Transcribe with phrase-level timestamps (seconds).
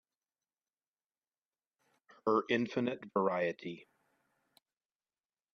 [2.25, 3.87] Her infinite variety